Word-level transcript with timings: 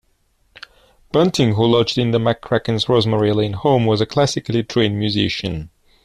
Bunting, 1.11 1.53
who 1.53 1.63
lodged 1.67 1.95
in 1.99 2.09
the 2.09 2.17
McCracken's 2.17 2.89
Rosemary 2.89 3.33
Lane 3.33 3.53
home, 3.53 3.85
was 3.85 4.01
a 4.01 4.07
classically 4.07 4.63
trained 4.63 4.97
musician. 4.97 5.69